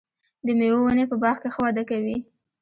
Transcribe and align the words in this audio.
د 0.45 0.47
مېوو 0.59 0.83
ونې 0.85 1.05
په 1.11 1.15
باغ 1.21 1.35
کې 1.41 1.49
ښه 1.53 1.59
وده 1.65 1.83
کوي. 1.89 2.17